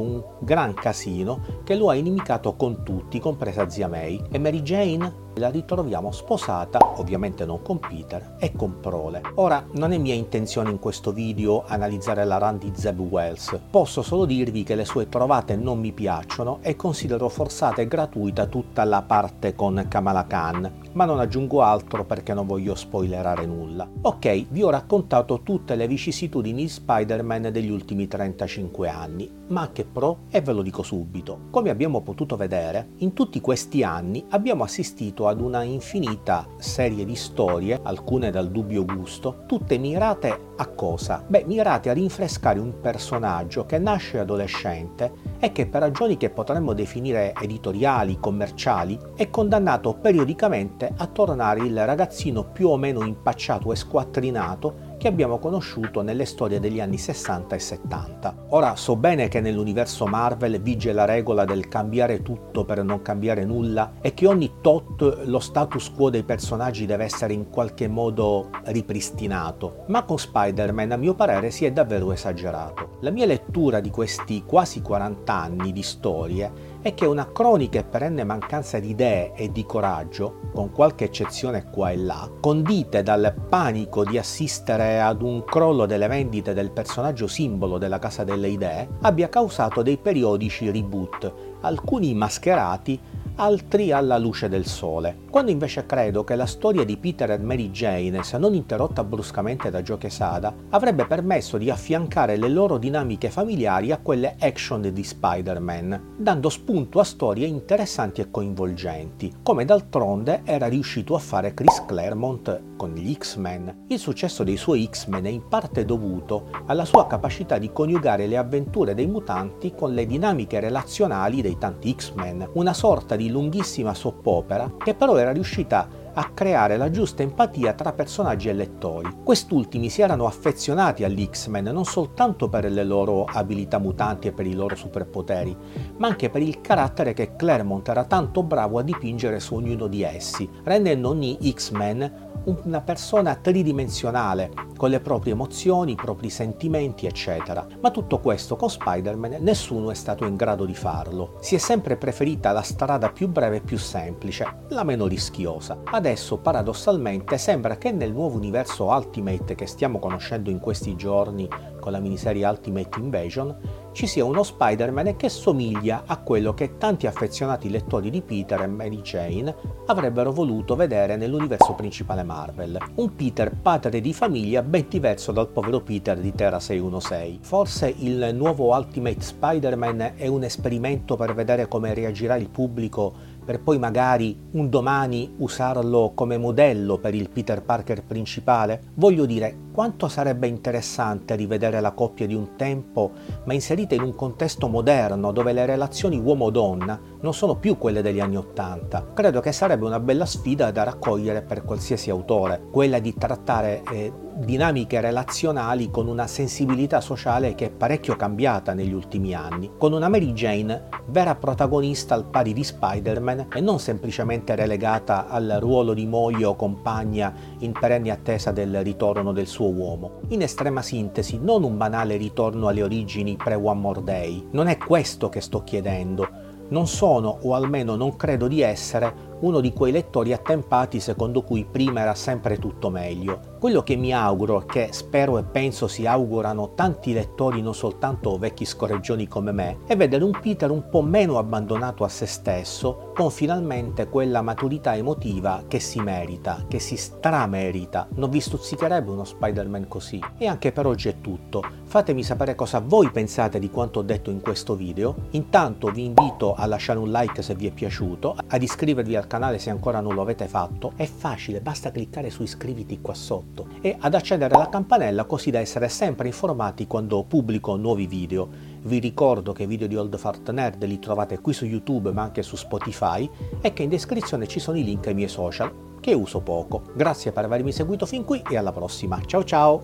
un 0.00 0.22
gran 0.40 0.74
casino 0.74 1.40
che 1.64 1.74
lo 1.74 1.90
ha 1.90 1.94
inimicato 1.94 2.54
con 2.54 2.82
tutti, 2.82 3.20
compresa 3.20 3.68
zia 3.68 3.88
May, 3.88 4.22
e 4.30 4.38
Mary 4.38 4.62
Jane 4.62 5.26
la 5.38 5.50
ritroviamo 5.50 6.12
sposata, 6.12 6.78
ovviamente 6.96 7.44
non 7.44 7.62
con 7.62 7.78
Peter, 7.78 8.36
e 8.38 8.52
con 8.52 8.80
Prole. 8.80 9.22
Ora, 9.34 9.64
non 9.72 9.92
è 9.92 9.98
mia 9.98 10.14
intenzione 10.14 10.70
in 10.70 10.78
questo 10.78 11.12
video 11.12 11.64
analizzare 11.66 12.24
la 12.24 12.38
run 12.38 12.58
di 12.58 12.72
Zeb 12.74 12.98
Wells, 13.00 13.58
posso 13.70 14.02
solo 14.02 14.24
dirvi 14.24 14.62
che 14.62 14.74
le 14.74 14.84
sue 14.84 15.08
trovate 15.08 15.56
non 15.56 15.78
mi 15.78 15.92
piacciono 15.92 16.58
e 16.60 16.76
considero 16.76 17.28
forzata 17.28 17.80
e 17.80 17.88
gratuita 17.88 18.46
tutta 18.46 18.84
la 18.84 19.02
parte 19.02 19.54
con 19.54 19.86
Kamala 19.88 20.26
Khan, 20.26 20.72
ma 20.92 21.04
non 21.04 21.18
aggiungo 21.18 21.62
altro 21.62 22.04
perché 22.04 22.34
non 22.34 22.46
voglio 22.46 22.74
spoilerare 22.74 23.46
nulla. 23.46 23.88
Ok, 24.02 24.46
vi 24.50 24.62
ho 24.62 24.70
raccontato 24.70 25.40
tutte 25.42 25.74
le 25.74 25.86
vicissitudini 25.86 26.62
di 26.62 26.68
Spider-Man 26.68 27.50
degli 27.52 27.70
ultimi 27.70 28.06
35 28.08 28.88
anni, 28.88 29.30
ma 29.48 29.70
che 29.72 29.84
pro? 29.84 30.20
E 30.30 30.40
ve 30.40 30.52
lo 30.52 30.62
dico 30.62 30.82
subito. 30.82 31.46
Come 31.50 31.70
abbiamo 31.70 32.00
potuto 32.00 32.36
vedere, 32.36 32.90
in 32.98 33.12
tutti 33.12 33.40
questi 33.40 33.82
anni 33.82 34.24
abbiamo 34.30 34.64
assistito 34.64 35.28
ad 35.28 35.40
una 35.40 35.62
infinita 35.62 36.46
serie 36.58 37.04
di 37.04 37.14
storie, 37.14 37.78
alcune 37.82 38.30
dal 38.30 38.50
dubbio 38.50 38.84
gusto, 38.84 39.44
tutte 39.46 39.78
mirate 39.78 40.46
a 40.56 40.66
cosa? 40.68 41.24
Beh, 41.26 41.44
mirate 41.46 41.90
a 41.90 41.92
rinfrescare 41.92 42.58
un 42.58 42.80
personaggio 42.80 43.66
che 43.66 43.78
nasce 43.78 44.18
adolescente 44.18 45.12
e 45.38 45.52
che 45.52 45.66
per 45.66 45.80
ragioni 45.80 46.16
che 46.16 46.30
potremmo 46.30 46.72
definire 46.72 47.32
editoriali, 47.40 48.18
commerciali, 48.18 48.98
è 49.14 49.30
condannato 49.30 49.94
periodicamente 49.94 50.92
a 50.96 51.06
tornare 51.06 51.60
il 51.60 51.84
ragazzino 51.84 52.44
più 52.44 52.68
o 52.68 52.76
meno 52.76 53.04
impacciato 53.04 53.72
e 53.72 53.76
squattrinato 53.76 54.87
che 54.98 55.08
abbiamo 55.08 55.38
conosciuto 55.38 56.02
nelle 56.02 56.26
storie 56.26 56.60
degli 56.60 56.80
anni 56.80 56.98
60 56.98 57.54
e 57.54 57.58
70. 57.58 58.34
Ora 58.48 58.76
so 58.76 58.96
bene 58.96 59.28
che 59.28 59.40
nell'universo 59.40 60.06
Marvel 60.06 60.60
vige 60.60 60.92
la 60.92 61.04
regola 61.04 61.44
del 61.44 61.68
cambiare 61.68 62.20
tutto 62.20 62.64
per 62.64 62.82
non 62.82 63.00
cambiare 63.00 63.44
nulla 63.44 63.92
e 64.00 64.12
che 64.12 64.26
ogni 64.26 64.54
tot 64.60 65.22
lo 65.24 65.38
status 65.38 65.90
quo 65.90 66.10
dei 66.10 66.24
personaggi 66.24 66.84
deve 66.84 67.04
essere 67.04 67.32
in 67.32 67.48
qualche 67.48 67.86
modo 67.88 68.50
ripristinato, 68.64 69.84
ma 69.86 70.02
con 70.02 70.18
Spider-Man 70.18 70.92
a 70.92 70.96
mio 70.96 71.14
parere 71.14 71.50
si 71.50 71.64
è 71.64 71.72
davvero 71.72 72.12
esagerato. 72.12 72.98
La 73.00 73.10
mia 73.10 73.26
lettura 73.26 73.78
di 73.80 73.90
questi 73.90 74.42
quasi 74.44 74.82
40 74.82 75.32
anni 75.32 75.72
di 75.72 75.82
storie 75.82 76.77
è 76.88 76.94
che 76.94 77.04
una 77.04 77.30
cronica 77.30 77.78
e 77.78 77.84
perenne 77.84 78.24
mancanza 78.24 78.78
di 78.78 78.90
idee 78.90 79.34
e 79.34 79.52
di 79.52 79.66
coraggio, 79.66 80.40
con 80.54 80.72
qualche 80.72 81.04
eccezione 81.04 81.68
qua 81.70 81.90
e 81.90 81.98
là, 81.98 82.30
condite 82.40 83.02
dal 83.02 83.34
panico 83.46 84.04
di 84.04 84.16
assistere 84.16 84.98
ad 84.98 85.20
un 85.20 85.44
crollo 85.44 85.84
delle 85.84 86.06
vendite 86.06 86.54
del 86.54 86.70
personaggio 86.70 87.26
simbolo 87.26 87.76
della 87.76 87.98
Casa 87.98 88.24
delle 88.24 88.48
Idee, 88.48 88.88
abbia 89.02 89.28
causato 89.28 89.82
dei 89.82 89.98
periodici 89.98 90.70
reboot, 90.70 91.30
alcuni 91.60 92.14
mascherati 92.14 92.98
altri 93.36 93.92
alla 93.92 94.16
luce 94.16 94.48
del 94.48 94.64
sole. 94.64 95.26
Quando 95.38 95.54
invece 95.54 95.86
credo 95.86 96.24
che 96.24 96.34
la 96.34 96.46
storia 96.46 96.84
di 96.84 96.96
Peter 96.96 97.30
e 97.30 97.38
Mary 97.38 97.70
Jane, 97.70 98.24
se 98.24 98.38
non 98.38 98.54
interrotta 98.54 99.04
bruscamente 99.04 99.70
da 99.70 99.82
Joe 99.82 99.96
Quesada, 99.96 100.52
avrebbe 100.70 101.06
permesso 101.06 101.58
di 101.58 101.70
affiancare 101.70 102.36
le 102.36 102.48
loro 102.48 102.76
dinamiche 102.76 103.30
familiari 103.30 103.92
a 103.92 103.98
quelle 103.98 104.34
action 104.40 104.92
di 104.92 105.04
Spider-Man, 105.04 106.16
dando 106.18 106.48
spunto 106.48 106.98
a 106.98 107.04
storie 107.04 107.46
interessanti 107.46 108.20
e 108.20 108.32
coinvolgenti, 108.32 109.32
come 109.44 109.64
d'altronde 109.64 110.40
era 110.42 110.66
riuscito 110.66 111.14
a 111.14 111.20
fare 111.20 111.54
Chris 111.54 111.84
Claremont 111.86 112.62
con 112.76 112.94
gli 112.94 113.14
X-Men. 113.14 113.84
Il 113.88 113.98
successo 114.00 114.42
dei 114.42 114.56
suoi 114.56 114.88
X-Men 114.90 115.26
è 115.26 115.28
in 115.28 115.46
parte 115.46 115.84
dovuto 115.84 116.48
alla 116.66 116.84
sua 116.84 117.06
capacità 117.06 117.58
di 117.58 117.72
coniugare 117.72 118.26
le 118.26 118.36
avventure 118.36 118.94
dei 118.94 119.06
mutanti 119.06 119.72
con 119.76 119.94
le 119.94 120.04
dinamiche 120.04 120.58
relazionali 120.58 121.42
dei 121.42 121.58
tanti 121.58 121.94
X-Men, 121.96 122.50
una 122.54 122.72
sorta 122.72 123.14
di 123.14 123.30
lunghissima 123.30 123.94
soppopera 123.94 124.74
che 124.82 124.94
però 124.94 125.16
era 125.16 125.27
riuscita 125.32 126.06
a 126.14 126.30
creare 126.34 126.76
la 126.76 126.90
giusta 126.90 127.22
empatia 127.22 127.74
tra 127.74 127.92
personaggi 127.92 128.48
e 128.48 128.52
lettori. 128.52 129.08
Quest'ultimi 129.22 129.88
si 129.88 130.02
erano 130.02 130.26
affezionati 130.26 131.04
agli 131.04 131.28
X-Men 131.30 131.66
non 131.66 131.84
soltanto 131.84 132.48
per 132.48 132.64
le 132.70 132.82
loro 132.82 133.24
abilità 133.24 133.78
mutanti 133.78 134.26
e 134.26 134.32
per 134.32 134.46
i 134.46 134.54
loro 134.54 134.74
superpoteri, 134.74 135.56
ma 135.98 136.08
anche 136.08 136.28
per 136.28 136.42
il 136.42 136.60
carattere 136.60 137.12
che 137.12 137.36
Claremont 137.36 137.88
era 137.88 138.04
tanto 138.04 138.42
bravo 138.42 138.78
a 138.78 138.82
dipingere 138.82 139.38
su 139.38 139.54
ognuno 139.54 139.86
di 139.86 140.02
essi, 140.02 140.48
rendendo 140.64 141.08
ogni 141.08 141.38
X-Men 141.40 142.27
una 142.48 142.80
persona 142.80 143.34
tridimensionale, 143.34 144.50
con 144.76 144.88
le 144.90 145.00
proprie 145.00 145.32
emozioni, 145.34 145.92
i 145.92 145.96
propri 145.96 146.30
sentimenti, 146.30 147.06
eccetera. 147.06 147.66
Ma 147.80 147.90
tutto 147.90 148.20
questo 148.20 148.56
con 148.56 148.70
Spider-Man 148.70 149.36
nessuno 149.40 149.90
è 149.90 149.94
stato 149.94 150.24
in 150.24 150.34
grado 150.34 150.64
di 150.64 150.74
farlo. 150.74 151.36
Si 151.40 151.54
è 151.54 151.58
sempre 151.58 151.96
preferita 151.96 152.52
la 152.52 152.62
strada 152.62 153.10
più 153.10 153.28
breve 153.28 153.56
e 153.56 153.60
più 153.60 153.76
semplice, 153.76 154.46
la 154.68 154.84
meno 154.84 155.06
rischiosa. 155.06 155.78
Adesso, 155.84 156.38
paradossalmente, 156.38 157.36
sembra 157.36 157.76
che 157.76 157.92
nel 157.92 158.12
nuovo 158.12 158.36
universo 158.36 158.86
Ultimate 158.86 159.54
che 159.54 159.66
stiamo 159.66 159.98
conoscendo 159.98 160.48
in 160.48 160.58
questi 160.58 160.96
giorni 160.96 161.48
con 161.80 161.92
la 161.92 162.00
miniserie 162.00 162.46
Ultimate 162.46 162.98
Invasion, 162.98 163.56
ci 163.98 164.06
sia 164.06 164.24
uno 164.24 164.44
Spider-Man 164.44 165.16
che 165.16 165.28
somiglia 165.28 166.04
a 166.06 166.18
quello 166.18 166.54
che 166.54 166.78
tanti 166.78 167.08
affezionati 167.08 167.68
lettori 167.68 168.10
di 168.10 168.22
Peter 168.22 168.60
e 168.60 168.68
Mary 168.68 169.00
Jane 169.00 169.52
avrebbero 169.86 170.30
voluto 170.30 170.76
vedere 170.76 171.16
nell'universo 171.16 171.74
principale 171.74 172.22
Marvel. 172.22 172.78
Un 172.94 173.16
Peter 173.16 173.50
padre 173.50 174.00
di 174.00 174.12
famiglia 174.12 174.62
ben 174.62 174.86
diverso 174.88 175.32
dal 175.32 175.48
povero 175.48 175.80
Peter 175.80 176.16
di 176.16 176.32
Terra 176.32 176.60
616. 176.60 177.40
Forse 177.42 177.92
il 177.98 178.30
nuovo 178.34 178.72
Ultimate 178.72 179.20
Spider-Man 179.20 180.12
è 180.14 180.28
un 180.28 180.44
esperimento 180.44 181.16
per 181.16 181.34
vedere 181.34 181.66
come 181.66 181.92
reagirà 181.92 182.36
il 182.36 182.50
pubblico 182.50 183.27
per 183.48 183.60
poi 183.60 183.78
magari 183.78 184.38
un 184.50 184.68
domani 184.68 185.32
usarlo 185.38 186.12
come 186.14 186.36
modello 186.36 186.98
per 186.98 187.14
il 187.14 187.30
Peter 187.30 187.62
Parker 187.62 188.04
principale? 188.04 188.90
Voglio 188.96 189.24
dire, 189.24 189.70
quanto 189.72 190.06
sarebbe 190.06 190.46
interessante 190.48 191.34
rivedere 191.34 191.80
la 191.80 191.92
coppia 191.92 192.26
di 192.26 192.34
un 192.34 192.56
tempo, 192.56 193.10
ma 193.44 193.54
inserita 193.54 193.94
in 193.94 194.02
un 194.02 194.14
contesto 194.14 194.68
moderno 194.68 195.32
dove 195.32 195.54
le 195.54 195.64
relazioni 195.64 196.18
uomo-donna 196.18 197.00
non 197.20 197.34
sono 197.34 197.56
più 197.56 197.78
quelle 197.78 198.02
degli 198.02 198.20
anni 198.20 198.36
Ottanta. 198.36 199.06
Credo 199.12 199.40
che 199.40 199.52
sarebbe 199.52 199.84
una 199.84 200.00
bella 200.00 200.26
sfida 200.26 200.70
da 200.70 200.84
raccogliere 200.84 201.42
per 201.42 201.64
qualsiasi 201.64 202.10
autore, 202.10 202.62
quella 202.70 202.98
di 202.98 203.14
trattare 203.14 203.82
eh, 203.90 204.12
dinamiche 204.36 205.00
relazionali 205.00 205.90
con 205.90 206.06
una 206.06 206.26
sensibilità 206.26 207.00
sociale 207.00 207.54
che 207.54 207.66
è 207.66 207.70
parecchio 207.70 208.14
cambiata 208.14 208.72
negli 208.72 208.92
ultimi 208.92 209.34
anni, 209.34 209.72
con 209.76 209.92
una 209.92 210.08
Mary 210.08 210.32
Jane 210.32 210.88
vera 211.06 211.34
protagonista 211.34 212.14
al 212.14 212.24
pari 212.24 212.52
di 212.52 212.62
Spider-Man 212.62 213.48
e 213.52 213.60
non 213.60 213.80
semplicemente 213.80 214.54
relegata 214.54 215.28
al 215.28 215.56
ruolo 215.60 215.94
di 215.94 216.06
moglie 216.06 216.44
o 216.44 216.54
compagna 216.56 217.34
in 217.58 217.72
perenne 217.72 218.10
attesa 218.10 218.52
del 218.52 218.82
ritorno 218.82 219.32
del 219.32 219.46
suo 219.46 219.70
uomo. 219.70 220.20
In 220.28 220.42
estrema 220.42 220.82
sintesi, 220.82 221.38
non 221.42 221.64
un 221.64 221.76
banale 221.76 222.16
ritorno 222.16 222.68
alle 222.68 222.82
origini 222.82 223.36
pre-One 223.36 223.80
More 223.80 224.04
Day. 224.04 224.48
Non 224.52 224.68
è 224.68 224.76
questo 224.76 225.28
che 225.28 225.40
sto 225.40 225.64
chiedendo. 225.64 226.47
Non 226.70 226.86
sono, 226.86 227.38
o 227.42 227.54
almeno 227.54 227.96
non 227.96 228.16
credo 228.16 228.46
di 228.46 228.60
essere, 228.60 229.27
uno 229.40 229.60
di 229.60 229.72
quei 229.72 229.92
lettori 229.92 230.32
attempati 230.32 231.00
secondo 231.00 231.42
cui 231.42 231.64
prima 231.64 232.00
era 232.00 232.14
sempre 232.14 232.58
tutto 232.58 232.90
meglio. 232.90 233.56
Quello 233.58 233.82
che 233.82 233.96
mi 233.96 234.12
auguro, 234.12 234.64
che 234.66 234.88
spero 234.92 235.38
e 235.38 235.44
penso 235.44 235.88
si 235.88 236.06
augurano 236.06 236.74
tanti 236.74 237.12
lettori, 237.12 237.60
non 237.60 237.74
soltanto 237.74 238.38
vecchi 238.38 238.64
scorreggioni 238.64 239.28
come 239.28 239.52
me, 239.52 239.78
è 239.86 239.96
vedere 239.96 240.24
un 240.24 240.36
Peter 240.40 240.70
un 240.70 240.88
po' 240.88 241.02
meno 241.02 241.38
abbandonato 241.38 242.04
a 242.04 242.08
se 242.08 242.26
stesso, 242.26 243.12
con 243.14 243.30
finalmente 243.30 244.08
quella 244.08 244.42
maturità 244.42 244.96
emotiva 244.96 245.64
che 245.66 245.80
si 245.80 246.00
merita, 246.00 246.64
che 246.68 246.78
si 246.78 246.96
stramerita. 246.96 248.08
Non 248.14 248.30
vi 248.30 248.40
stuzzicherebbe 248.40 249.10
uno 249.10 249.24
Spider-Man 249.24 249.88
così? 249.88 250.20
E 250.38 250.46
anche 250.46 250.72
per 250.72 250.86
oggi 250.86 251.08
è 251.08 251.20
tutto. 251.20 251.62
Fatemi 251.84 252.22
sapere 252.22 252.54
cosa 252.54 252.80
voi 252.80 253.10
pensate 253.10 253.58
di 253.58 253.70
quanto 253.70 254.00
ho 254.00 254.02
detto 254.02 254.30
in 254.30 254.40
questo 254.40 254.74
video. 254.74 255.14
Intanto 255.30 255.88
vi 255.88 256.04
invito 256.04 256.54
a 256.54 256.66
lasciare 256.66 256.98
un 256.98 257.10
like 257.10 257.42
se 257.42 257.54
vi 257.54 257.66
è 257.66 257.70
piaciuto, 257.70 258.36
ad 258.46 258.62
iscrivervi 258.62 259.16
al 259.16 259.26
canale 259.28 259.60
se 259.60 259.70
ancora 259.70 260.00
non 260.00 260.14
lo 260.14 260.22
avete 260.22 260.48
fatto. 260.48 260.94
È 260.96 261.06
facile, 261.06 261.60
basta 261.60 261.92
cliccare 261.92 262.30
su 262.30 262.42
iscriviti 262.42 263.00
qua 263.00 263.14
sotto 263.14 263.68
e 263.80 263.96
ad 264.00 264.14
accedere 264.14 264.52
alla 264.52 264.68
campanella 264.68 265.24
così 265.24 265.52
da 265.52 265.60
essere 265.60 265.88
sempre 265.88 266.26
informati 266.26 266.88
quando 266.88 267.22
pubblico 267.22 267.76
nuovi 267.76 268.08
video. 268.08 268.48
Vi 268.82 268.98
ricordo 268.98 269.52
che 269.52 269.62
i 269.62 269.66
video 269.66 269.86
di 269.86 269.94
Old 269.94 270.18
Fart 270.18 270.50
Nerd 270.50 270.82
li 270.84 270.98
trovate 270.98 271.38
qui 271.38 271.52
su 271.52 271.64
YouTube 271.64 272.10
ma 272.10 272.22
anche 272.22 272.42
su 272.42 272.56
Spotify 272.56 273.30
e 273.60 273.72
che 273.72 273.84
in 273.84 273.88
descrizione 273.88 274.48
ci 274.48 274.58
sono 274.58 274.78
i 274.78 274.82
link 274.82 275.06
ai 275.06 275.14
miei 275.14 275.28
social 275.28 275.72
che 276.00 276.14
uso 276.14 276.40
poco. 276.40 276.82
Grazie 276.94 277.30
per 277.32 277.44
avermi 277.44 277.70
seguito 277.70 278.06
fin 278.06 278.24
qui 278.24 278.42
e 278.48 278.56
alla 278.56 278.72
prossima. 278.72 279.20
Ciao 279.24 279.44
ciao! 279.44 279.82